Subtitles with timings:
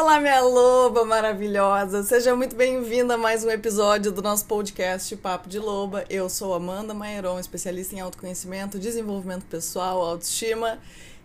[0.00, 2.04] Olá, minha loba maravilhosa!
[2.04, 6.04] Seja muito bem-vinda a mais um episódio do nosso podcast Papo de Loba.
[6.08, 10.78] Eu sou Amanda Maieron, especialista em autoconhecimento, desenvolvimento pessoal, autoestima.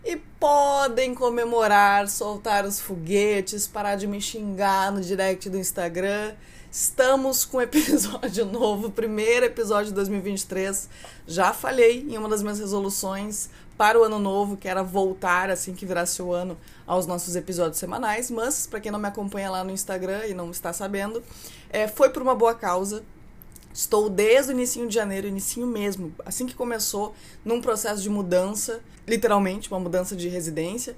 [0.04, 6.34] E podem comemorar, soltar os foguetes, parar de me xingar no direct do Instagram.
[6.68, 10.88] Estamos com episódio novo, primeiro episódio de 2023.
[11.28, 15.74] Já falhei em uma das minhas resoluções para o ano novo, que era voltar assim
[15.74, 16.56] que virasse o ano
[16.86, 20.50] aos nossos episódios semanais, mas para quem não me acompanha lá no Instagram e não
[20.50, 21.22] está sabendo,
[21.70, 23.02] é, foi por uma boa causa.
[23.72, 27.12] Estou desde o início de janeiro, início mesmo, assim que começou,
[27.44, 30.96] num processo de mudança, literalmente, uma mudança de residência.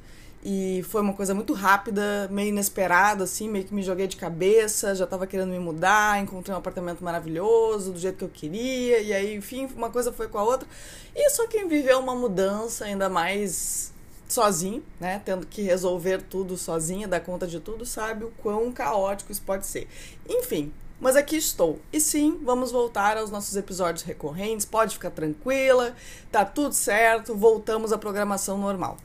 [0.49, 4.95] E foi uma coisa muito rápida, meio inesperada, assim, meio que me joguei de cabeça,
[4.95, 9.13] já tava querendo me mudar, encontrei um apartamento maravilhoso, do jeito que eu queria, e
[9.13, 10.69] aí, enfim, uma coisa foi com a outra.
[11.17, 13.93] E só quem viveu uma mudança, ainda mais
[14.29, 19.33] sozinho, né, tendo que resolver tudo sozinha, dar conta de tudo, sabe o quão caótico
[19.33, 19.89] isso pode ser.
[20.29, 21.81] Enfim, mas aqui estou.
[21.93, 24.65] E sim, vamos voltar aos nossos episódios recorrentes.
[24.65, 25.93] Pode ficar tranquila,
[26.31, 28.97] tá tudo certo, voltamos à programação normal.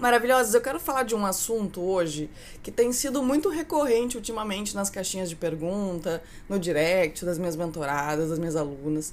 [0.00, 2.30] Maravilhosas, eu quero falar de um assunto hoje
[2.62, 8.30] que tem sido muito recorrente ultimamente nas caixinhas de pergunta, no direct das minhas mentoradas,
[8.30, 9.12] das minhas alunas,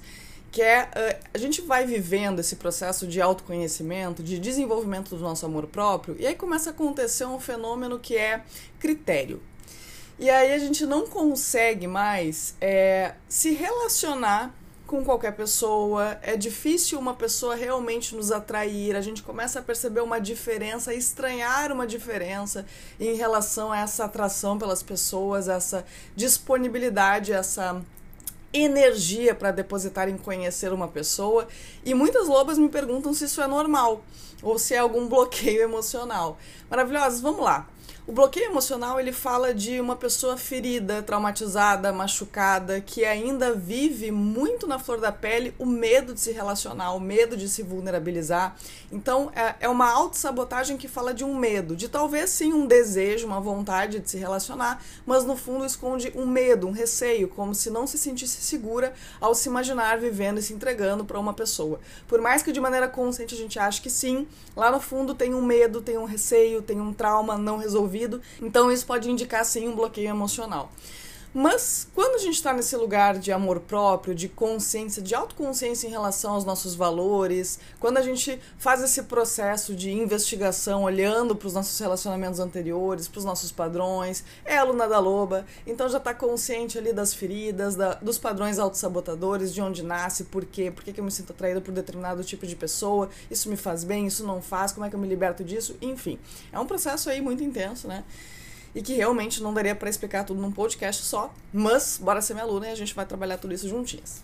[0.50, 5.46] que é uh, a gente vai vivendo esse processo de autoconhecimento, de desenvolvimento do nosso
[5.46, 8.42] amor próprio, e aí começa a acontecer um fenômeno que é
[8.80, 9.42] critério.
[10.18, 14.56] E aí a gente não consegue mais é, se relacionar
[14.88, 20.00] com qualquer pessoa, é difícil uma pessoa realmente nos atrair, a gente começa a perceber
[20.00, 22.66] uma diferença, a estranhar uma diferença
[23.00, 25.86] em relação a essa atração pelas pessoas, essa
[26.16, 27.82] disponibilidade, essa
[28.54, 31.48] energia para depositar em conhecer uma pessoa.
[31.84, 34.02] E muitas lobas me perguntam se isso é normal
[34.42, 36.38] ou se é algum bloqueio emocional.
[36.70, 37.68] Maravilhosas, vamos lá.
[38.08, 44.66] O bloqueio emocional ele fala de uma pessoa ferida, traumatizada, machucada, que ainda vive muito
[44.66, 48.56] na flor da pele o medo de se relacionar, o medo de se vulnerabilizar.
[48.90, 53.28] Então é, é uma autossabotagem que fala de um medo, de talvez sim um desejo,
[53.28, 57.70] uma vontade de se relacionar, mas no fundo esconde um medo, um receio, como se
[57.70, 61.78] não se sentisse segura ao se imaginar vivendo e se entregando para uma pessoa.
[62.08, 64.26] Por mais que de maneira consciente a gente ache que sim,
[64.56, 67.97] lá no fundo tem um medo, tem um receio, tem um trauma não resolvido
[68.42, 70.72] Então isso pode indicar sim um bloqueio emocional.
[71.34, 75.92] Mas quando a gente está nesse lugar de amor próprio, de consciência, de autoconsciência em
[75.92, 81.54] relação aos nossos valores, quando a gente faz esse processo de investigação, olhando para os
[81.54, 86.78] nossos relacionamentos anteriores, para os nossos padrões, é aluna da loba, então já está consciente
[86.78, 91.00] ali das feridas, da, dos padrões autossabotadores, de onde nasce, por quê, por que, que
[91.00, 94.42] eu me sinto atraída por determinado tipo de pessoa, isso me faz bem, isso não
[94.42, 96.18] faz, como é que eu me liberto disso, enfim.
[96.52, 98.04] É um processo aí muito intenso, né?
[98.78, 102.46] E que realmente não daria para explicar tudo num podcast só, mas bora ser minha
[102.46, 104.22] aluna e a gente vai trabalhar tudo isso juntinhas.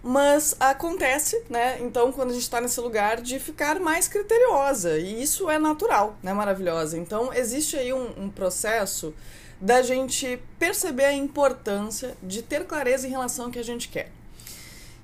[0.00, 1.76] Mas acontece, né?
[1.80, 6.16] Então, quando a gente está nesse lugar de ficar mais criteriosa, e isso é natural,
[6.22, 6.32] né?
[6.32, 6.96] Maravilhosa.
[6.96, 9.12] Então, existe aí um, um processo
[9.60, 14.12] da gente perceber a importância de ter clareza em relação ao que a gente quer.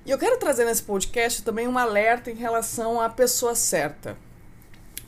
[0.05, 4.15] E eu quero trazer nesse podcast também um alerta em relação à pessoa certa.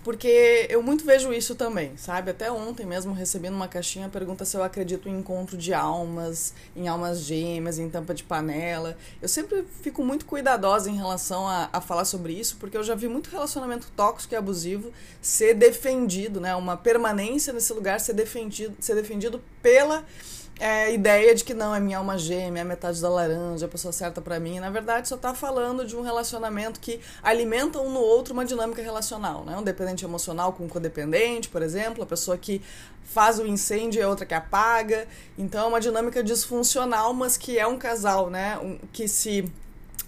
[0.07, 2.31] Porque eu muito vejo isso também, sabe?
[2.31, 6.87] Até ontem mesmo recebendo uma caixinha pergunta se eu acredito em encontro de almas, em
[6.87, 8.97] almas gêmeas, em tampa de panela.
[9.21, 12.95] Eu sempre fico muito cuidadosa em relação a, a falar sobre isso, porque eu já
[12.95, 16.55] vi muito relacionamento tóxico e abusivo ser defendido, né?
[16.55, 20.05] Uma permanência nesse lugar ser defendido, ser defendido pela
[20.59, 23.69] é, a ideia de que não, é minha alma gêmea, é metade da laranja, a
[23.69, 24.59] pessoa certa para mim.
[24.59, 28.81] Na verdade, só está falando de um relacionamento que alimenta um no outro uma dinâmica
[28.81, 29.55] relacional, né?
[29.57, 32.61] Um dependente emocional com um codependente, por exemplo, a pessoa que
[33.03, 35.07] faz o incêndio e a outra que apaga.
[35.37, 38.57] Então, é uma dinâmica disfuncional, mas que é um casal, né?
[38.57, 39.51] Um, que se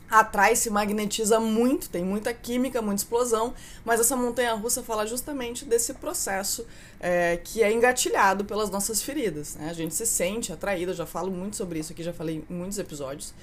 [0.10, 3.54] atrai, se magnetiza muito, tem muita química, muita explosão,
[3.86, 6.66] mas essa montanha russa fala justamente desse processo
[7.00, 9.56] é, que é engatilhado pelas nossas feridas.
[9.56, 9.70] Né?
[9.70, 12.54] A gente se sente atraído, eu já falo muito sobre isso aqui, já falei em
[12.54, 13.34] muitos episódios,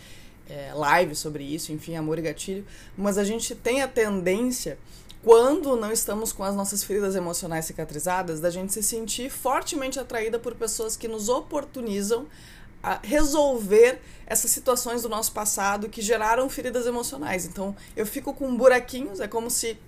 [0.49, 2.65] é, live sobre isso, enfim, amor e gatilho,
[2.97, 4.79] mas a gente tem a tendência
[5.27, 10.39] quando não estamos com as nossas feridas emocionais cicatrizadas, da gente se sentir fortemente atraída
[10.39, 12.27] por pessoas que nos oportunizam
[13.03, 17.47] resolver essas situações do nosso passado que geraram feridas emocionais.
[17.47, 19.79] Então, eu fico com buraquinhos, é como se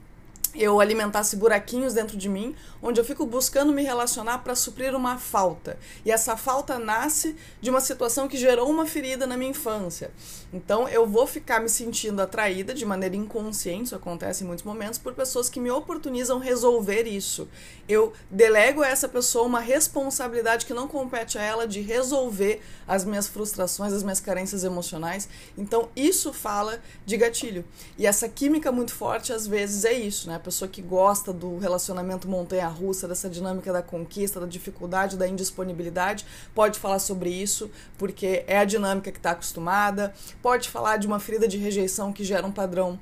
[0.54, 5.18] eu alimentasse buraquinhos dentro de mim, onde eu fico buscando me relacionar para suprir uma
[5.18, 5.78] falta.
[6.04, 10.10] E essa falta nasce de uma situação que gerou uma ferida na minha infância.
[10.52, 14.98] Então eu vou ficar me sentindo atraída de maneira inconsciente, isso acontece em muitos momentos,
[14.98, 17.48] por pessoas que me oportunizam resolver isso.
[17.88, 23.04] Eu delego a essa pessoa uma responsabilidade que não compete a ela de resolver as
[23.04, 25.28] minhas frustrações, as minhas carências emocionais.
[25.56, 27.64] Então isso fala de gatilho.
[27.96, 30.36] E essa química muito forte às vezes é isso, né?
[30.36, 36.26] A pessoa que gosta do relacionamento montanha-russa, dessa dinâmica da conquista, da dificuldade, da indisponibilidade,
[36.54, 40.12] pode falar sobre isso, porque é a dinâmica que está acostumada.
[40.42, 42.98] Pode falar de uma ferida de rejeição que gera um padrão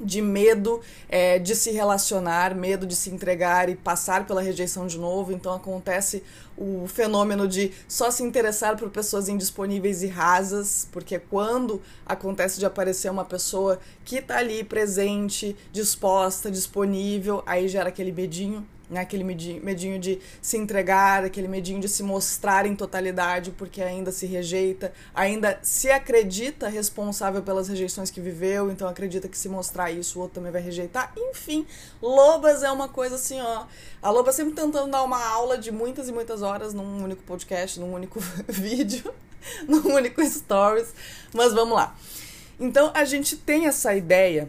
[0.00, 4.98] de medo é, de se relacionar, medo de se entregar e passar pela rejeição de
[4.98, 5.32] novo.
[5.32, 6.22] Então acontece
[6.56, 12.66] o fenômeno de só se interessar por pessoas indisponíveis e rasas, porque quando acontece de
[12.66, 19.00] aparecer uma pessoa que está ali presente, disposta, disponível, aí gera aquele medinho né?
[19.00, 24.26] Aquele medinho de se entregar, aquele medinho de se mostrar em totalidade porque ainda se
[24.26, 30.18] rejeita, ainda se acredita responsável pelas rejeições que viveu, então acredita que se mostrar isso
[30.18, 31.12] o outro também vai rejeitar.
[31.16, 31.64] Enfim,
[32.02, 33.64] Lobas é uma coisa assim, ó.
[34.02, 37.78] A Loba sempre tentando dar uma aula de muitas e muitas horas num único podcast,
[37.78, 39.12] num único vídeo,
[39.68, 40.92] num único stories.
[41.32, 41.94] Mas vamos lá.
[42.58, 44.48] Então a gente tem essa ideia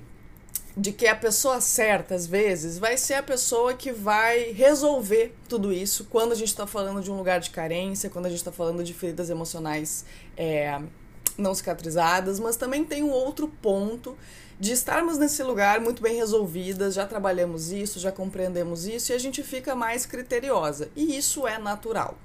[0.76, 5.72] de que a pessoa certa, às vezes, vai ser a pessoa que vai resolver tudo
[5.74, 8.52] isso quando a gente está falando de um lugar de carência, quando a gente está
[8.52, 10.06] falando de feridas emocionais
[10.38, 10.82] é,
[11.38, 14.18] não cicatrizadas, mas também tem um outro ponto
[14.60, 19.18] de estarmos nesse lugar muito bem resolvidas, já trabalhamos isso, já compreendemos isso e a
[19.18, 20.90] gente fica mais criteriosa.
[20.96, 22.16] E isso é natural.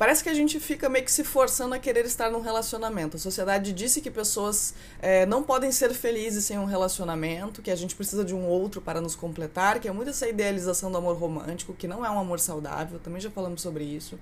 [0.00, 3.18] Parece que a gente fica meio que se forçando a querer estar num relacionamento.
[3.18, 7.76] A sociedade disse que pessoas é, não podem ser felizes sem um relacionamento, que a
[7.76, 11.18] gente precisa de um outro para nos completar, que é muito essa idealização do amor
[11.18, 14.18] romântico, que não é um amor saudável, também já falamos sobre isso.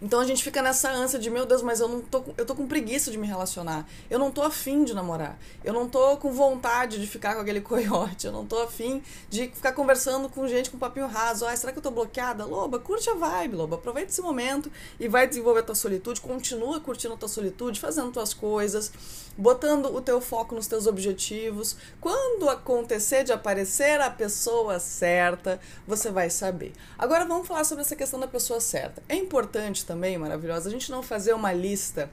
[0.00, 2.54] Então a gente fica nessa ânsia de, meu Deus, mas eu não tô, eu tô
[2.54, 3.86] com preguiça de me relacionar.
[4.10, 5.38] Eu não tô afim de namorar.
[5.64, 8.26] Eu não tô com vontade de ficar com aquele coiote.
[8.26, 11.46] Eu não tô afim de ficar conversando com gente com papinho raso.
[11.46, 12.44] Ah, será que eu tô bloqueada?
[12.44, 13.76] Loba, curte a vibe, Loba.
[13.76, 14.70] Aproveita esse momento
[15.00, 16.20] e vai desenvolver a tua solitude.
[16.20, 18.92] Continua curtindo a tua solitude, fazendo tuas coisas,
[19.36, 21.76] botando o teu foco nos teus objetivos.
[22.00, 26.72] Quando acontecer de aparecer a pessoa certa, você vai saber.
[26.98, 29.02] Agora vamos falar sobre essa questão da pessoa certa.
[29.08, 32.10] É importante também, maravilhosa, a gente não fazer uma lista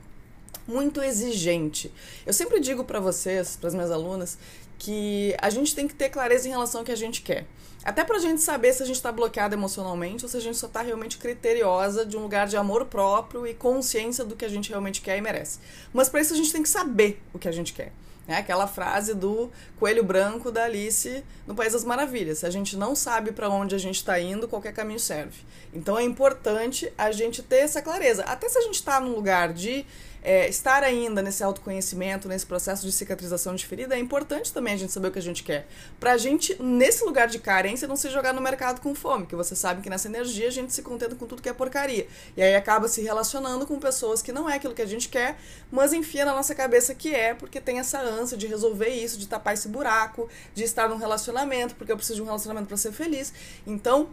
[0.67, 1.93] muito exigente.
[2.25, 4.37] Eu sempre digo para vocês, para as minhas alunas,
[4.83, 7.45] que a gente tem que ter clareza em relação ao que a gente quer.
[7.85, 10.67] Até pra gente saber se a gente está bloqueada emocionalmente ou se a gente só
[10.67, 14.69] está realmente criteriosa de um lugar de amor próprio e consciência do que a gente
[14.69, 15.59] realmente quer e merece.
[15.93, 17.93] Mas para isso a gente tem que saber o que a gente quer.
[18.27, 22.39] É aquela frase do coelho branco da Alice no País das Maravilhas.
[22.39, 25.41] Se a gente não sabe para onde a gente está indo, qualquer caminho serve.
[25.73, 28.23] Então é importante a gente ter essa clareza.
[28.23, 29.85] Até se a gente está num lugar de
[30.23, 34.77] é, estar ainda nesse autoconhecimento, nesse processo de cicatrização de ferida, é importante também a
[34.77, 35.67] gente saber o que a gente quer.
[35.99, 39.55] Pra gente, nesse lugar de carência, não se jogar no mercado com fome, que você
[39.55, 42.07] sabe que nessa energia a gente se contenta com tudo que é porcaria.
[42.37, 45.37] E aí acaba se relacionando com pessoas que não é aquilo que a gente quer,
[45.69, 49.27] mas enfia na nossa cabeça que é, porque tem essa ânsia de resolver isso, de
[49.27, 52.93] tapar esse buraco, de estar num relacionamento, porque eu preciso de um relacionamento para ser
[52.93, 53.33] feliz.
[53.67, 54.09] Então,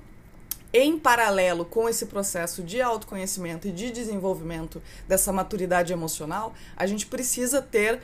[0.72, 7.06] em paralelo com esse processo de autoconhecimento e de desenvolvimento dessa maturidade emocional, a gente
[7.06, 8.00] precisa ter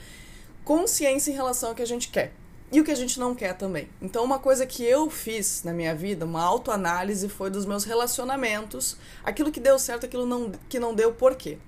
[0.65, 2.33] consciência em relação ao que a gente quer
[2.73, 3.89] e o que a gente não quer também.
[4.03, 8.97] Então, uma coisa que eu fiz na minha vida, uma autoanálise, foi dos meus relacionamentos,
[9.25, 11.59] aquilo que deu certo, aquilo não, que não deu, por quê?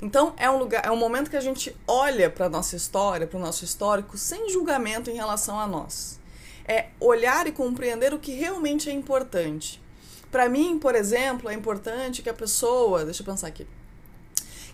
[0.00, 3.38] Então, é um lugar, é um momento que a gente olha para nossa história, para
[3.38, 6.20] o nosso histórico, sem julgamento em relação a nós.
[6.68, 9.80] É olhar e compreender o que realmente é importante
[10.36, 13.66] para mim, por exemplo, é importante que a pessoa, deixa eu pensar aqui,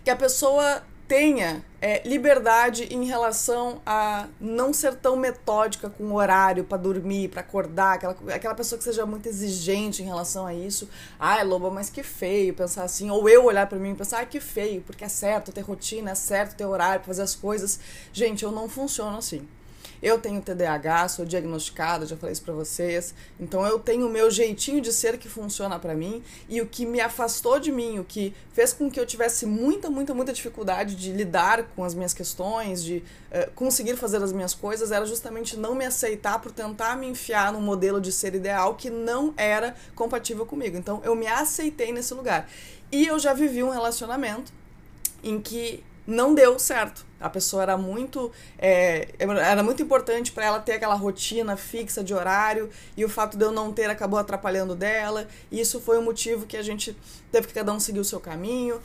[0.03, 6.15] que a pessoa tenha é, liberdade em relação a não ser tão metódica com o
[6.15, 10.53] horário para dormir, para acordar, aquela, aquela pessoa que seja muito exigente em relação a
[10.53, 10.89] isso.
[11.17, 13.09] Ai, Loba, mas que feio pensar assim.
[13.09, 16.11] Ou eu olhar para mim e pensar, ai, que feio, porque é certo ter rotina,
[16.11, 17.79] é certo ter horário para fazer as coisas.
[18.13, 19.47] Gente, eu não funciono assim.
[20.03, 23.15] Eu tenho TDAH, sou diagnosticada, já falei isso para vocês.
[23.39, 26.85] Então eu tenho o meu jeitinho de ser que funciona para mim e o que
[26.85, 30.97] me afastou de mim, o que fez com que eu tivesse muita, muita, muita dificuldade
[30.97, 35.57] de lidar com as minhas questões, de uh, conseguir fazer as minhas coisas, era justamente
[35.57, 39.77] não me aceitar por tentar me enfiar num modelo de ser ideal que não era
[39.95, 40.77] compatível comigo.
[40.77, 42.51] Então eu me aceitei nesse lugar.
[42.91, 44.53] E eu já vivi um relacionamento
[45.23, 47.05] em que não deu certo.
[47.21, 52.13] A pessoa era muito é, era muito importante para ela ter aquela rotina fixa de
[52.13, 55.29] horário e o fato de eu não ter acabou atrapalhando dela.
[55.51, 56.97] E isso foi o motivo que a gente
[57.31, 58.81] teve que cada um seguir o seu caminho.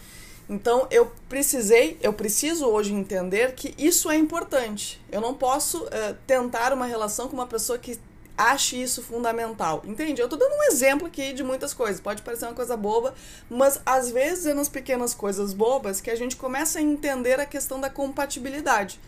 [0.49, 5.01] Então eu precisei, eu preciso hoje entender que isso é importante.
[5.11, 5.89] Eu não posso uh,
[6.25, 7.99] tentar uma relação com uma pessoa que
[8.37, 9.81] ache isso fundamental.
[9.85, 10.21] Entende?
[10.21, 11.99] Eu tô dando um exemplo aqui de muitas coisas.
[11.99, 13.13] Pode parecer uma coisa boba,
[13.49, 17.45] mas às vezes é nas pequenas coisas bobas que a gente começa a entender a
[17.45, 18.99] questão da compatibilidade.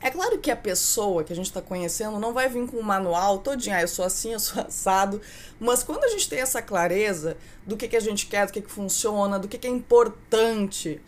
[0.00, 2.82] É claro que a pessoa que a gente está conhecendo não vai vir com um
[2.82, 5.20] manual todinho, ah, eu sou assim, eu sou assado,
[5.58, 7.36] mas quando a gente tem essa clareza
[7.66, 11.00] do que, que a gente quer, do que, que funciona, do que, que é importante,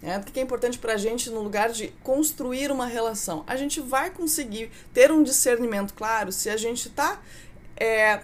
[0.00, 3.56] né, do que, é importante para a gente no lugar de construir uma relação, a
[3.56, 7.20] gente vai conseguir ter um discernimento claro se a gente está
[7.76, 8.20] é,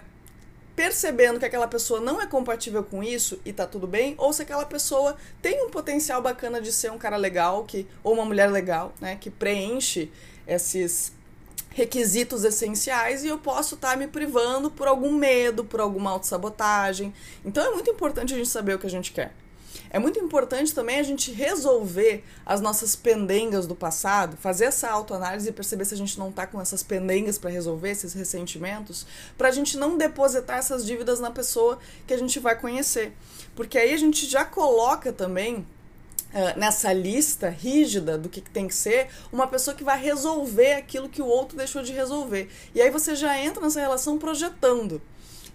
[0.75, 4.41] percebendo que aquela pessoa não é compatível com isso e tá tudo bem, ou se
[4.41, 8.49] aquela pessoa tem um potencial bacana de ser um cara legal, que ou uma mulher
[8.49, 10.11] legal, né, que preenche
[10.47, 11.13] esses
[11.71, 17.13] requisitos essenciais e eu posso estar tá me privando por algum medo, por alguma autossabotagem.
[17.43, 19.33] Então é muito importante a gente saber o que a gente quer.
[19.89, 25.49] É muito importante também a gente resolver as nossas pendengas do passado, fazer essa autoanálise
[25.49, 29.05] e perceber se a gente não está com essas pendengas para resolver, esses ressentimentos,
[29.37, 33.13] para a gente não depositar essas dívidas na pessoa que a gente vai conhecer.
[33.55, 35.65] Porque aí a gente já coloca também
[36.35, 40.73] Uh, nessa lista rígida do que, que, tem que ser, uma pessoa que vai resolver
[40.73, 42.49] aquilo que o outro deixou de resolver.
[42.73, 45.01] E aí você já entra nessa relação projetando.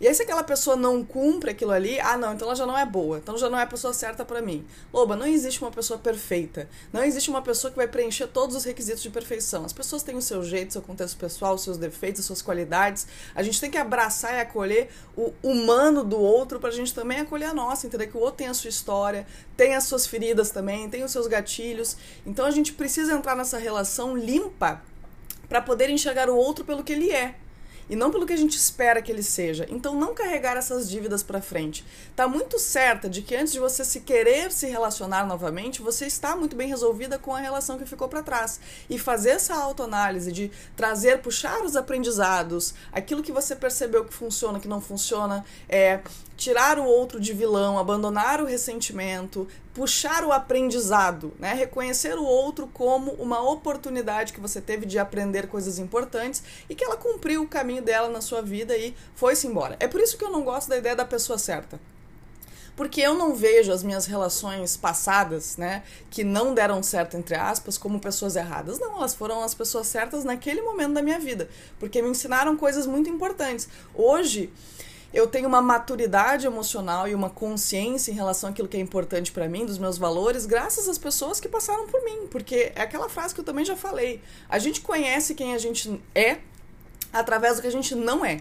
[0.00, 2.76] E aí, se aquela pessoa não cumpre aquilo ali, ah, não, então ela já não
[2.76, 4.64] é boa, então já não é a pessoa certa para mim.
[4.90, 6.70] Loba, não existe uma pessoa perfeita.
[6.90, 9.62] Não existe uma pessoa que vai preencher todos os requisitos de perfeição.
[9.62, 13.06] As pessoas têm o seu jeito, seu contexto pessoal, seus defeitos, as suas qualidades.
[13.34, 17.50] A gente tem que abraçar e acolher o humano do outro pra gente também acolher
[17.50, 20.88] a nossa, entender que o outro tem a sua história, tem as suas feridas também,
[20.88, 21.98] tem os seus gatilhos.
[22.24, 24.80] Então a gente precisa entrar nessa relação limpa
[25.46, 27.34] para poder enxergar o outro pelo que ele é
[27.90, 29.66] e não pelo que a gente espera que ele seja.
[29.68, 31.84] Então, não carregar essas dívidas para frente.
[32.14, 36.36] Tá muito certa de que antes de você se querer se relacionar novamente, você está
[36.36, 38.60] muito bem resolvida com a relação que ficou para trás.
[38.88, 44.60] E fazer essa autoanálise de trazer, puxar os aprendizados, aquilo que você percebeu que funciona,
[44.60, 46.00] que não funciona, é
[46.36, 51.52] tirar o outro de vilão, abandonar o ressentimento, puxar o aprendizado, né?
[51.52, 56.82] Reconhecer o outro como uma oportunidade que você teve de aprender coisas importantes e que
[56.82, 59.76] ela cumpriu o caminho dela na sua vida e foi-se embora.
[59.80, 61.80] É por isso que eu não gosto da ideia da pessoa certa.
[62.76, 67.76] Porque eu não vejo as minhas relações passadas, né, que não deram certo, entre aspas,
[67.76, 68.78] como pessoas erradas.
[68.78, 71.48] Não, elas foram as pessoas certas naquele momento da minha vida.
[71.78, 73.68] Porque me ensinaram coisas muito importantes.
[73.94, 74.50] Hoje,
[75.12, 79.48] eu tenho uma maturidade emocional e uma consciência em relação àquilo que é importante para
[79.48, 82.28] mim, dos meus valores, graças às pessoas que passaram por mim.
[82.30, 84.22] Porque é aquela frase que eu também já falei.
[84.48, 86.38] A gente conhece quem a gente é
[87.12, 88.40] através do que a gente não é.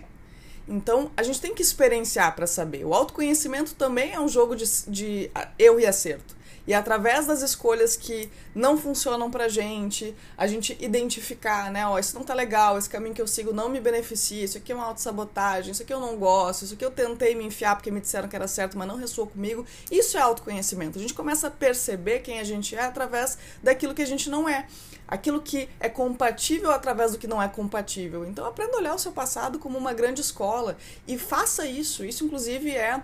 [0.68, 2.86] Então, a gente tem que experienciar para saber.
[2.86, 6.36] O autoconhecimento também é um jogo de, de eu e acerto.
[6.70, 11.88] E através das escolhas que não funcionam pra gente, a gente identificar, né?
[11.88, 14.72] Ó, isso não tá legal, esse caminho que eu sigo não me beneficia, isso aqui
[14.72, 17.90] é uma autossabotagem, isso aqui eu não gosto, isso aqui eu tentei me enfiar porque
[17.90, 19.66] me disseram que era certo, mas não ressoou comigo.
[19.90, 21.00] Isso é autoconhecimento.
[21.00, 24.48] A gente começa a perceber quem a gente é através daquilo que a gente não
[24.48, 24.68] é
[25.08, 28.24] aquilo que é compatível através do que não é compatível.
[28.28, 32.06] Então aprenda a olhar o seu passado como uma grande escola e faça isso.
[32.06, 33.02] Isso inclusive é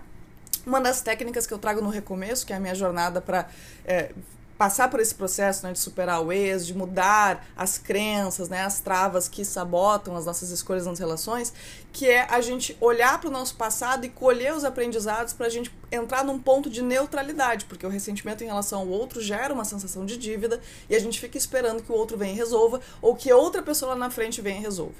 [0.66, 3.48] uma das técnicas que eu trago no recomeço, que é a minha jornada para
[3.84, 4.10] é,
[4.58, 8.80] passar por esse processo né, de superar o ex, de mudar as crenças, né, as
[8.80, 11.52] travas que sabotam as nossas escolhas nas relações,
[11.92, 15.50] que é a gente olhar para o nosso passado e colher os aprendizados para a
[15.50, 19.64] gente entrar num ponto de neutralidade, porque o ressentimento em relação ao outro gera uma
[19.64, 23.14] sensação de dívida e a gente fica esperando que o outro venha e resolva ou
[23.14, 24.94] que outra pessoa lá na frente venha e resolva.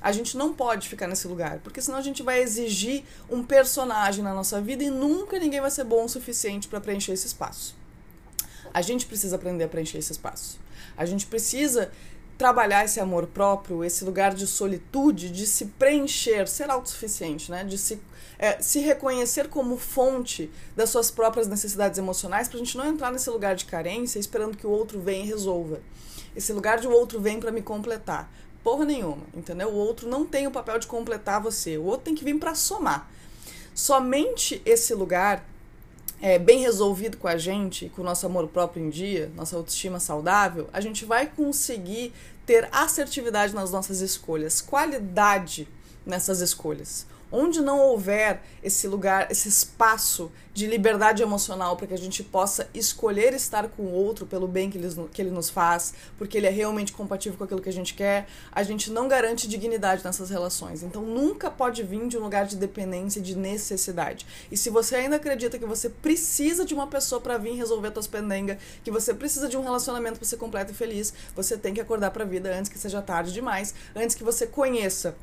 [0.00, 4.22] A gente não pode ficar nesse lugar, porque senão a gente vai exigir um personagem
[4.22, 7.76] na nossa vida e nunca ninguém vai ser bom o suficiente para preencher esse espaço.
[8.72, 10.60] A gente precisa aprender a preencher esse espaço.
[10.96, 11.90] A gente precisa
[12.38, 17.64] trabalhar esse amor próprio, esse lugar de solitude, de se preencher, ser autossuficiente, né?
[17.64, 18.00] De se,
[18.38, 23.10] é, se reconhecer como fonte das suas próprias necessidades emocionais, para a gente não entrar
[23.10, 25.80] nesse lugar de carência esperando que o outro venha e resolva.
[26.36, 28.30] Esse lugar de o outro vem para me completar
[28.68, 29.70] porra nenhuma, entendeu?
[29.70, 32.54] O outro não tem o papel de completar você, o outro tem que vir para
[32.54, 33.10] somar.
[33.74, 35.42] Somente esse lugar
[36.20, 39.98] é, bem resolvido com a gente, com o nosso amor próprio em dia, nossa autoestima
[39.98, 42.12] saudável, a gente vai conseguir
[42.44, 45.66] ter assertividade nas nossas escolhas, qualidade
[46.04, 47.06] nessas escolhas.
[47.30, 52.68] Onde não houver esse lugar, esse espaço de liberdade emocional para que a gente possa
[52.74, 56.48] escolher estar com o outro pelo bem que ele, que ele nos faz, porque ele
[56.48, 60.30] é realmente compatível com aquilo que a gente quer, a gente não garante dignidade nessas
[60.30, 60.82] relações.
[60.82, 64.26] Então nunca pode vir de um lugar de dependência de necessidade.
[64.50, 68.08] E se você ainda acredita que você precisa de uma pessoa para vir resolver suas
[68.08, 71.80] pendengas, que você precisa de um relacionamento para ser completo e feliz, você tem que
[71.80, 75.16] acordar para a vida antes que seja tarde demais, antes que você conheça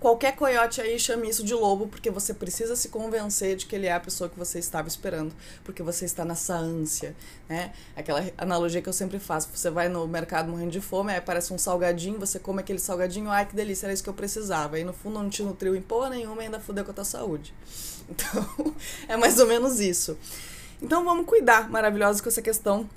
[0.00, 3.86] Qualquer coiote aí chame isso de lobo, porque você precisa se convencer de que ele
[3.86, 7.16] é a pessoa que você estava esperando, porque você está nessa ânsia,
[7.48, 7.72] né?
[7.96, 11.52] Aquela analogia que eu sempre faço: você vai no mercado morrendo de fome, aí aparece
[11.52, 14.76] um salgadinho, você come aquele salgadinho, ai que delícia, era isso que eu precisava.
[14.76, 17.04] Aí no fundo não te nutriu em porra nenhuma e ainda fudeu com a tua
[17.04, 17.52] saúde.
[18.10, 18.74] Então,
[19.06, 20.16] é mais ou menos isso.
[20.80, 22.88] Então vamos cuidar, maravilhosos, com essa questão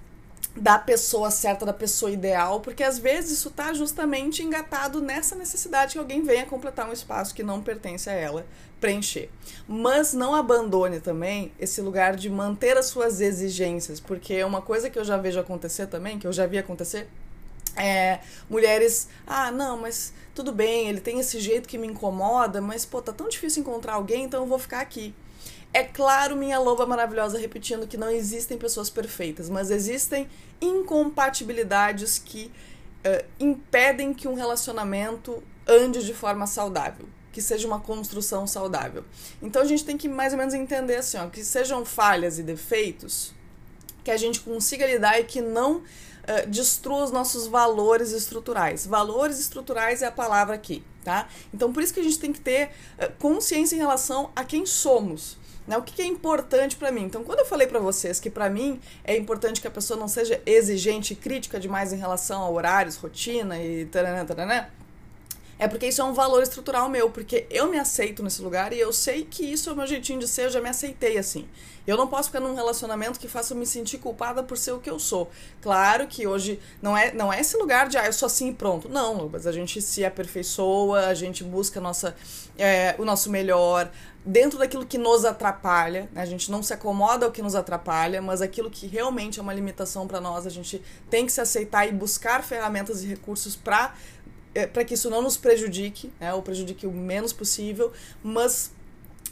[0.55, 5.93] da pessoa certa, da pessoa ideal, porque às vezes isso está justamente engatado nessa necessidade
[5.93, 8.45] que alguém venha completar um espaço que não pertence a ela
[8.79, 9.29] preencher.
[9.67, 14.99] Mas não abandone também esse lugar de manter as suas exigências, porque uma coisa que
[14.99, 17.07] eu já vejo acontecer também, que eu já vi acontecer,
[17.77, 22.85] é mulheres, ah, não, mas tudo bem, ele tem esse jeito que me incomoda, mas
[22.85, 25.13] pô, tá tão difícil encontrar alguém, então eu vou ficar aqui.
[25.73, 30.27] É claro, minha loba maravilhosa, repetindo que não existem pessoas perfeitas, mas existem
[30.59, 32.51] incompatibilidades que
[33.05, 39.05] uh, impedem que um relacionamento ande de forma saudável, que seja uma construção saudável.
[39.41, 42.43] Então a gente tem que mais ou menos entender assim, ó, que sejam falhas e
[42.43, 43.33] defeitos,
[44.03, 45.83] que a gente consiga lidar e que não uh,
[46.47, 48.85] destrua os nossos valores estruturais.
[48.85, 51.29] Valores estruturais é a palavra aqui, tá?
[51.53, 54.65] Então por isso que a gente tem que ter uh, consciência em relação a quem
[54.65, 55.39] somos.
[55.67, 55.77] Né?
[55.77, 57.03] O que é importante para mim?
[57.03, 60.07] Então, quando eu falei para vocês que para mim é importante que a pessoa não
[60.07, 64.67] seja exigente e crítica demais em relação a horários, rotina e taranã, taranã,
[65.61, 68.79] é porque isso é um valor estrutural meu, porque eu me aceito nesse lugar e
[68.79, 71.47] eu sei que isso é o meu jeitinho de ser, eu já me aceitei assim.
[71.85, 74.79] Eu não posso ficar num relacionamento que faça eu me sentir culpada por ser o
[74.79, 75.29] que eu sou.
[75.61, 78.53] Claro que hoje não é, não é esse lugar de, ah, eu sou assim e
[78.55, 78.89] pronto.
[78.89, 82.15] Não, mas a gente se aperfeiçoa, a gente busca nossa,
[82.57, 83.91] é, o nosso melhor,
[84.25, 86.21] dentro daquilo que nos atrapalha, né?
[86.21, 89.53] a gente não se acomoda ao que nos atrapalha, mas aquilo que realmente é uma
[89.53, 93.93] limitação para nós, a gente tem que se aceitar e buscar ferramentas e recursos para
[94.53, 97.91] é, para que isso não nos prejudique, né, ou prejudique o menos possível,
[98.23, 98.71] mas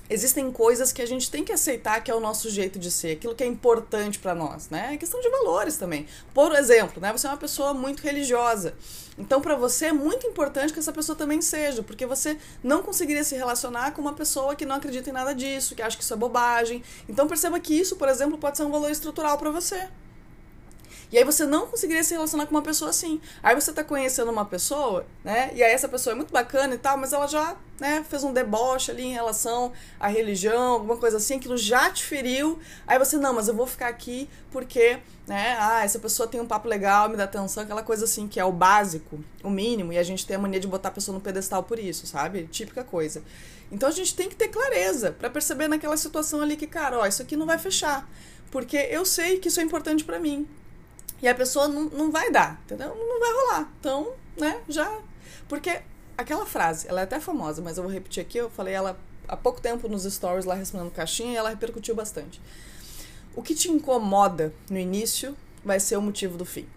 [0.10, 3.12] existem coisas que a gente tem que aceitar que é o nosso jeito de ser,
[3.12, 4.96] aquilo que é importante para nós, né?
[4.96, 6.08] É questão de valores também.
[6.34, 8.74] Por exemplo, né, você é uma pessoa muito religiosa.
[9.20, 13.24] Então, para você é muito importante que essa pessoa também seja, porque você não conseguiria
[13.24, 16.14] se relacionar com uma pessoa que não acredita em nada disso, que acha que isso
[16.14, 16.82] é bobagem.
[17.08, 19.90] Então, perceba que isso, por exemplo, pode ser um valor estrutural para você.
[21.12, 23.20] E aí você não conseguiria se relacionar com uma pessoa assim.
[23.42, 25.52] Aí você tá conhecendo uma pessoa, né?
[25.56, 28.32] E aí essa pessoa é muito bacana e tal, mas ela já, né, fez um
[28.32, 32.60] deboche ali em relação à religião, alguma coisa assim, aquilo já te feriu.
[32.86, 36.46] Aí você, não, mas eu vou ficar aqui porque, né, ah, essa pessoa tem um
[36.46, 39.98] papo legal, me dá atenção, aquela coisa assim que é o básico, o mínimo, e
[39.98, 42.48] a gente tem a mania de botar a pessoa no pedestal por isso, sabe?
[42.52, 43.24] Típica coisa.
[43.72, 47.06] Então a gente tem que ter clareza para perceber naquela situação ali que, cara, ó,
[47.08, 48.08] isso aqui não vai fechar.
[48.52, 50.48] Porque eu sei que isso é importante para mim.
[51.22, 52.96] E a pessoa não, não vai dar, entendeu?
[52.96, 53.74] Não vai rolar.
[53.80, 55.00] Então, né, já.
[55.48, 55.82] Porque
[56.18, 59.38] aquela frase, ela é até famosa, mas eu vou repetir aqui, eu falei ela há
[59.38, 62.42] pouco tempo nos stories lá respondendo caixinha e ela repercutiu bastante.
[63.36, 66.68] O que te incomoda no início vai ser o motivo do fim.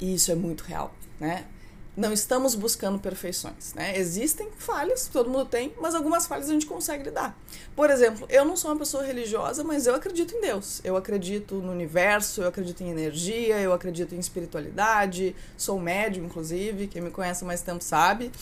[0.00, 1.46] E isso é muito real, né?
[1.94, 3.98] Não estamos buscando perfeições, né?
[3.98, 7.38] Existem falhas, todo mundo tem, mas algumas falhas a gente consegue lidar.
[7.76, 10.80] Por exemplo, eu não sou uma pessoa religiosa, mas eu acredito em Deus.
[10.84, 16.86] Eu acredito no universo, eu acredito em energia, eu acredito em espiritualidade, sou médium, inclusive,
[16.86, 18.32] quem me conhece há mais tempo sabe.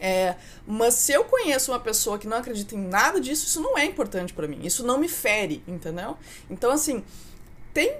[0.00, 0.34] É,
[0.66, 3.84] mas se eu conheço uma pessoa que não acredita em nada disso, isso não é
[3.84, 4.60] importante para mim.
[4.64, 6.16] Isso não me fere, entendeu?
[6.48, 7.04] Então, assim,
[7.74, 7.98] tem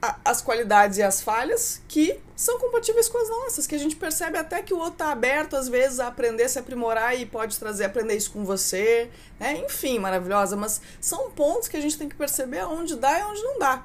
[0.00, 3.96] a, as qualidades e as falhas que são compatíveis com as nossas, que a gente
[3.96, 7.58] percebe até que o outro tá aberto às vezes a aprender, se aprimorar e pode
[7.58, 9.58] trazer, aprender isso com você, né?
[9.58, 13.42] Enfim, maravilhosa, mas são pontos que a gente tem que perceber onde dá e onde
[13.42, 13.84] não dá.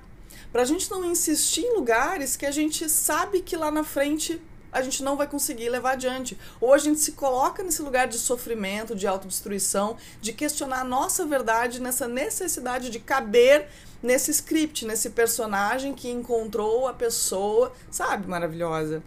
[0.51, 4.41] Pra gente não insistir em lugares que a gente sabe que lá na frente
[4.75, 6.38] a gente não vai conseguir levar adiante.
[6.60, 11.25] Ou a gente se coloca nesse lugar de sofrimento, de autodestruição, de questionar a nossa
[11.25, 13.69] verdade, nessa necessidade de caber
[14.06, 19.04] nesse script, nesse personagem que encontrou a pessoa, sabe, maravilhosa.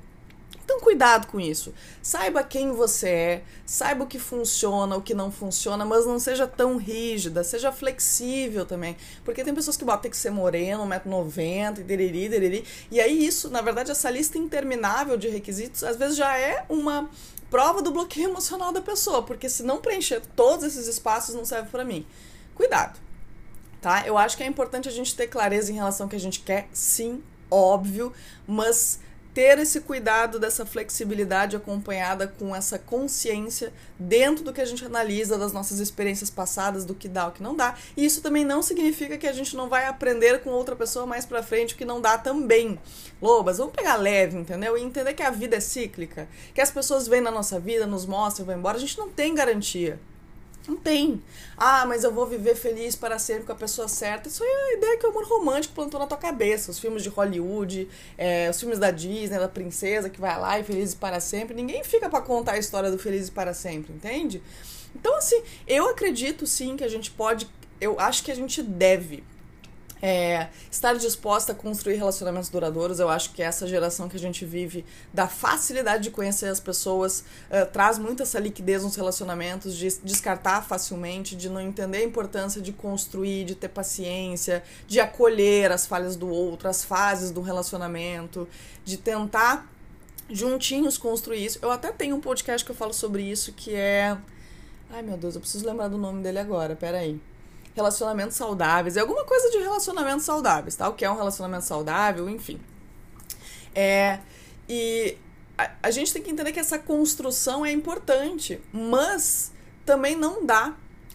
[0.69, 1.73] Então, cuidado com isso.
[2.03, 6.47] Saiba quem você é, saiba o que funciona, o que não funciona, mas não seja
[6.47, 8.95] tão rígida, seja flexível também.
[9.25, 12.65] Porque tem pessoas que botam tem que ser moreno, 1,90m, deriri, deriri.
[12.91, 17.09] E aí, isso, na verdade, essa lista interminável de requisitos, às vezes já é uma
[17.51, 21.71] prova do bloqueio emocional da pessoa, porque se não preencher todos esses espaços, não serve
[21.71, 22.07] para mim.
[22.55, 22.99] Cuidado,
[23.81, 24.07] tá?
[24.07, 26.41] Eu acho que é importante a gente ter clareza em relação ao que a gente
[26.41, 28.13] quer, sim, óbvio,
[28.47, 29.01] mas
[29.39, 35.39] ter esse cuidado dessa flexibilidade acompanhada com essa consciência dentro do que a gente analisa
[35.39, 37.77] das nossas experiências passadas, do que dá, o que não dá.
[37.97, 41.25] E isso também não significa que a gente não vai aprender com outra pessoa mais
[41.25, 42.81] pra frente o que não dá também.
[43.23, 44.77] Lobas, vamos pegar leve, entendeu?
[44.77, 48.07] E entender que a vida é cíclica, que as pessoas vêm na nossa vida, nos
[48.07, 48.77] mostram, vão embora.
[48.77, 50.01] A gente não tem garantia.
[50.69, 51.23] Não tem.
[51.57, 54.29] Ah, mas eu vou viver feliz para sempre com a pessoa certa.
[54.29, 56.71] Isso é a ideia que o amor romântico plantou na tua cabeça.
[56.71, 60.65] Os filmes de Hollywood, é, os filmes da Disney, da princesa que vai lá e
[60.65, 61.55] feliz para sempre.
[61.55, 64.43] Ninguém fica para contar a história do feliz para sempre, entende?
[64.95, 67.49] Então, assim, eu acredito sim que a gente pode.
[67.81, 69.25] Eu acho que a gente deve
[70.01, 74.45] é, estar disposta a construir relacionamentos duradouros, eu acho que essa geração que a gente
[74.45, 79.89] vive, da facilidade de conhecer as pessoas, uh, traz muito essa liquidez nos relacionamentos, de
[80.03, 85.87] descartar facilmente, de não entender a importância de construir, de ter paciência, de acolher as
[85.87, 88.49] falhas do outro, as fases do relacionamento,
[88.85, 89.69] de tentar
[90.31, 91.59] juntinhos construir isso.
[91.63, 94.17] Eu até tenho um podcast que eu falo sobre isso, que é.
[94.91, 97.21] Ai meu Deus, eu preciso lembrar do nome dele agora, peraí.
[97.79, 100.89] Relacionamentos saudáveis, é alguma coisa de relacionamentos saudáveis, tá?
[100.89, 102.61] O que é um relacionamento saudável, enfim.
[103.75, 104.19] É,
[104.69, 105.17] e
[105.57, 109.53] a, a gente tem que entender que essa construção é importante, mas
[109.87, 110.75] também não dá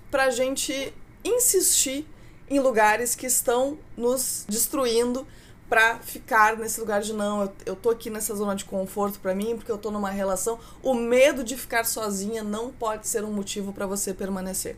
[0.09, 2.07] pra gente insistir
[2.49, 5.27] em lugares que estão nos destruindo
[5.69, 9.33] para ficar nesse lugar de não, eu, eu tô aqui nessa zona de conforto para
[9.33, 10.59] mim porque eu tô numa relação.
[10.83, 14.77] O medo de ficar sozinha não pode ser um motivo para você permanecer.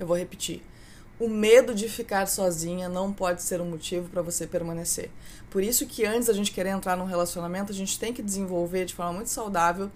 [0.00, 0.62] Eu vou repetir.
[1.22, 5.08] O medo de ficar sozinha não pode ser um motivo para você permanecer.
[5.48, 8.86] Por isso que antes da gente querer entrar num relacionamento, a gente tem que desenvolver
[8.86, 9.88] de forma muito saudável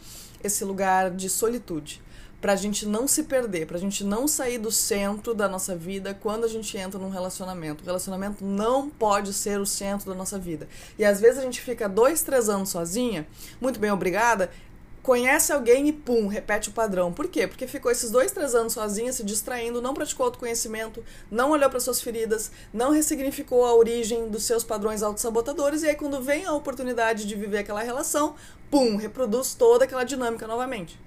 [0.44, 2.00] esse lugar de solitude,
[2.40, 5.74] para a gente não se perder, para a gente não sair do centro da nossa
[5.74, 7.82] vida quando a gente entra num relacionamento.
[7.82, 10.68] O relacionamento não pode ser o centro da nossa vida.
[10.96, 13.26] E às vezes a gente fica dois, três anos sozinha,
[13.60, 14.48] muito bem, obrigada,
[15.06, 17.12] conhece alguém e pum, repete o padrão.
[17.12, 17.46] Por quê?
[17.46, 21.78] Porque ficou esses dois, três anos sozinha, se distraindo, não praticou autoconhecimento, não olhou para
[21.78, 26.52] suas feridas, não ressignificou a origem dos seus padrões autossabotadores, e aí quando vem a
[26.52, 28.34] oportunidade de viver aquela relação,
[28.68, 30.98] pum, reproduz toda aquela dinâmica novamente.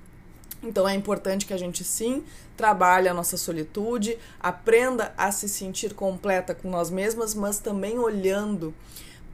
[0.64, 2.24] Então é importante que a gente sim
[2.56, 8.74] trabalhe a nossa solitude, aprenda a se sentir completa com nós mesmas, mas também olhando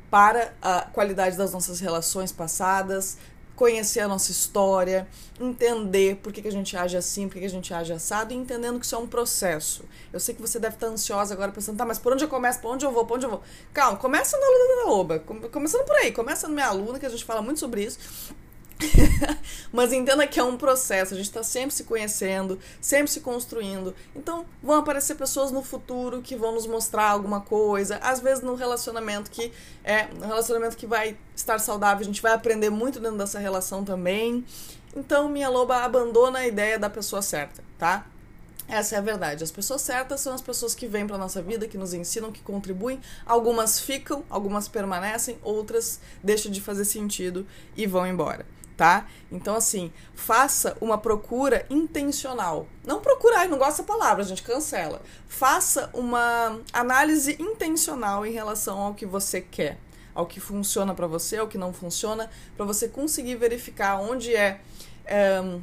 [0.10, 3.18] para a qualidade das nossas relações passadas,
[3.56, 5.08] conhecer a nossa história,
[5.40, 8.34] entender por que, que a gente age assim, por que, que a gente age assado,
[8.34, 9.84] e entendendo que isso é um processo.
[10.12, 12.60] Eu sei que você deve estar ansiosa agora pensando, tá, mas por onde eu começo?
[12.60, 13.06] Por onde eu vou?
[13.06, 13.44] Por onde eu vou?
[13.74, 15.20] Calma, começa na aluna da Loba.
[15.20, 18.00] Começando por aí, começa na minha aluna, que a gente fala muito sobre isso.
[19.72, 23.96] Mas entenda que é um processo, a gente está sempre se conhecendo, sempre se construindo.
[24.16, 27.98] Então, vão aparecer pessoas no futuro que vão nos mostrar alguma coisa.
[27.98, 29.52] Às vezes, no relacionamento que
[29.84, 33.84] é um relacionamento que vai estar saudável, a gente vai aprender muito dentro dessa relação
[33.84, 34.46] também.
[34.96, 38.06] Então, minha loba abandona a ideia da pessoa certa, tá?
[38.68, 39.44] Essa é a verdade.
[39.44, 42.42] As pessoas certas são as pessoas que vêm para nossa vida, que nos ensinam, que
[42.42, 43.00] contribuem.
[43.24, 47.46] Algumas ficam, algumas permanecem, outras deixam de fazer sentido
[47.78, 48.44] e vão embora
[48.76, 49.08] tá?
[49.32, 52.68] Então, assim, faça uma procura intencional.
[52.86, 55.02] Não procurar, não gosta da palavra, a gente cancela.
[55.28, 59.78] Faça uma análise intencional em relação ao que você quer,
[60.14, 64.60] ao que funciona para você, ao que não funciona, para você conseguir verificar onde é,
[65.06, 65.60] é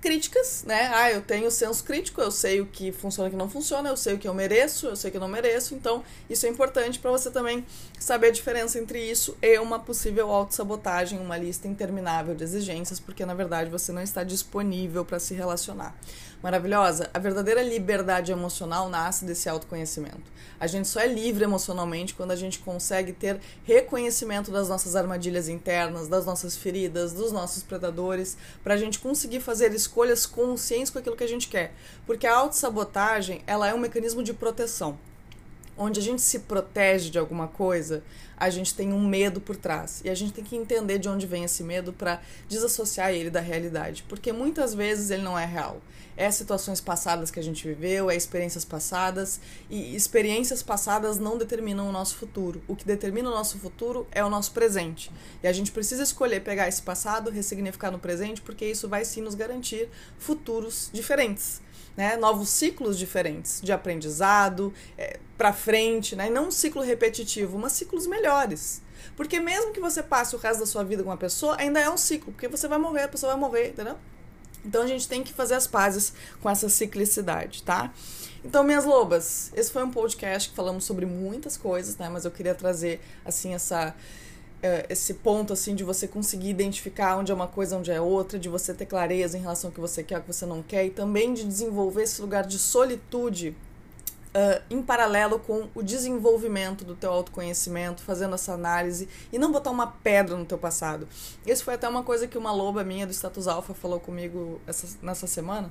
[0.00, 0.90] críticas, né?
[0.92, 3.88] Ah, eu tenho senso crítico, eu sei o que funciona e o que não funciona,
[3.88, 6.46] eu sei o que eu mereço, eu sei o que eu não mereço, então isso
[6.46, 7.66] é importante para você também
[7.98, 13.26] saber a diferença entre isso e uma possível autossabotagem, uma lista interminável de exigências, porque
[13.26, 15.94] na verdade você não está disponível para se relacionar
[16.42, 20.22] maravilhosa, a verdadeira liberdade emocional nasce desse autoconhecimento.
[20.60, 25.48] A gente só é livre emocionalmente quando a gente consegue ter reconhecimento das nossas armadilhas
[25.48, 30.98] internas, das nossas feridas, dos nossos predadores, para a gente conseguir fazer escolhas conscientes com
[30.98, 31.72] aquilo que a gente quer.
[32.06, 34.98] Porque a autossabotagem, ela é um mecanismo de proteção.
[35.78, 38.02] Onde a gente se protege de alguma coisa,
[38.36, 40.00] a gente tem um medo por trás.
[40.04, 43.40] E a gente tem que entender de onde vem esse medo para desassociar ele da
[43.40, 44.04] realidade.
[44.08, 45.80] Porque muitas vezes ele não é real.
[46.16, 49.40] É situações passadas que a gente viveu, é experiências passadas.
[49.70, 52.62] E experiências passadas não determinam o nosso futuro.
[52.68, 55.10] O que determina o nosso futuro é o nosso presente.
[55.42, 59.20] E a gente precisa escolher pegar esse passado, ressignificar no presente, porque isso vai sim
[59.20, 59.88] nos garantir
[60.18, 61.60] futuros diferentes
[61.98, 67.72] né, novos ciclos diferentes de aprendizado é, para frente, né, não um ciclo repetitivo, mas
[67.72, 68.80] ciclos melhores.
[69.16, 71.90] Porque mesmo que você passe o resto da sua vida com uma pessoa, ainda é
[71.90, 73.96] um ciclo, porque você vai morrer, a pessoa vai morrer, entendeu?
[74.64, 77.92] Então a gente tem que fazer as pazes com essa ciclicidade, tá?
[78.44, 82.08] Então, minhas lobas, esse foi um podcast que falamos sobre muitas coisas, né?
[82.08, 83.92] Mas eu queria trazer, assim, essa
[84.88, 88.48] esse ponto assim de você conseguir identificar onde é uma coisa, onde é outra, de
[88.48, 90.90] você ter clareza em relação ao que você quer, ao que você não quer, e
[90.90, 93.56] também de desenvolver esse lugar de solitude
[94.34, 99.70] uh, em paralelo com o desenvolvimento do teu autoconhecimento, fazendo essa análise e não botar
[99.70, 101.06] uma pedra no teu passado.
[101.46, 104.98] Isso foi até uma coisa que uma loba minha do Status Alpha falou comigo essa,
[105.02, 105.70] nessa semana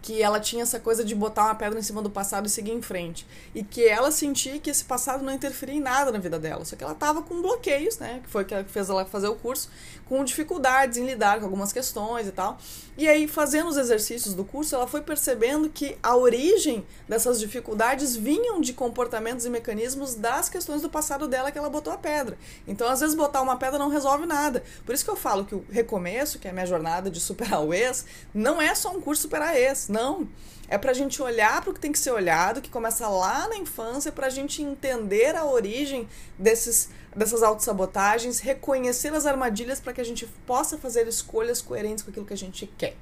[0.00, 2.72] que ela tinha essa coisa de botar uma pedra em cima do passado e seguir
[2.72, 3.26] em frente.
[3.54, 6.64] E que ela sentia que esse passado não interferia em nada na vida dela.
[6.64, 8.20] Só que ela tava com bloqueios, né?
[8.22, 9.68] Que foi que fez ela fazer o curso,
[10.06, 12.58] com dificuldades em lidar com algumas questões e tal.
[12.96, 18.16] E aí, fazendo os exercícios do curso, ela foi percebendo que a origem dessas dificuldades
[18.16, 22.36] vinham de comportamentos e mecanismos das questões do passado dela que ela botou a pedra.
[22.66, 24.64] Então, às vezes, botar uma pedra não resolve nada.
[24.84, 27.62] Por isso que eu falo que o recomeço, que é a minha jornada de superar
[27.62, 30.28] o ex, não é só um curso superar ex não.
[30.68, 33.56] É pra gente olhar para o que tem que ser olhado, que começa lá na
[33.56, 36.06] infância, pra gente entender a origem
[36.38, 42.10] desses, dessas autossabotagens, reconhecer as armadilhas para que a gente possa fazer escolhas coerentes com
[42.10, 42.96] aquilo que a gente quer.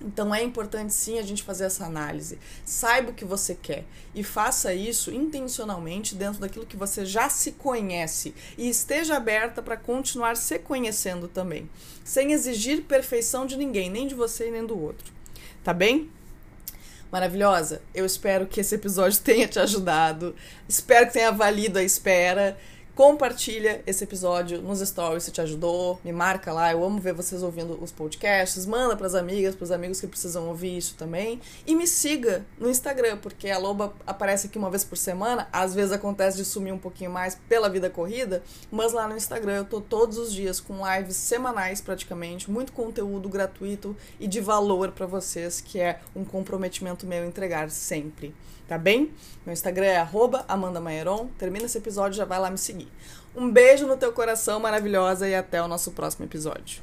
[0.00, 2.38] Então é importante sim a gente fazer essa análise.
[2.64, 3.84] Saiba o que você quer
[4.14, 9.76] e faça isso intencionalmente dentro daquilo que você já se conhece e esteja aberta para
[9.76, 11.70] continuar se conhecendo também,
[12.04, 15.15] sem exigir perfeição de ninguém, nem de você nem do outro.
[15.66, 16.08] Tá bem?
[17.10, 17.82] maravilhosa.
[17.92, 20.32] Eu espero que esse episódio tenha te ajudado.
[20.68, 22.56] Espero que tenha valido a espera.
[22.96, 27.42] Compartilha esse episódio nos stories se te ajudou, me marca lá, eu amo ver vocês
[27.42, 31.38] ouvindo os podcasts, manda para as amigas, para os amigos que precisam ouvir isso também.
[31.66, 35.74] E me siga no Instagram, porque a Loba aparece aqui uma vez por semana, às
[35.74, 39.64] vezes acontece de sumir um pouquinho mais pela vida corrida, mas lá no Instagram eu
[39.66, 45.04] tô todos os dias com lives semanais praticamente, muito conteúdo gratuito e de valor para
[45.04, 48.34] vocês, que é um comprometimento meu entregar sempre
[48.68, 49.12] tá bem?
[49.44, 49.98] Meu Instagram é
[50.48, 51.28] Amanda Maieron.
[51.38, 52.88] Termina esse episódio, já vai lá me seguir.
[53.34, 56.82] Um beijo no teu coração maravilhosa e até o nosso próximo episódio.